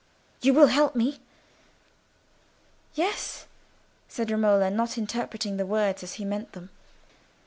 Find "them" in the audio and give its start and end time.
6.53-6.71